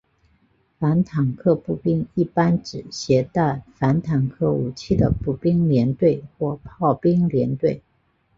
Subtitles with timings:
[0.79, 7.83] 反坦克步兵一般指携带反坦克武器的步兵连队或炮兵连队。